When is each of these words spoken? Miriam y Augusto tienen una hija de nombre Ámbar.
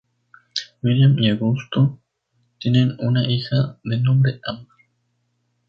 Miriam 0.81 1.19
y 1.19 1.29
Augusto 1.29 1.99
tienen 2.57 2.95
una 3.01 3.29
hija 3.31 3.77
de 3.83 3.99
nombre 3.99 4.41
Ámbar. 4.47 4.75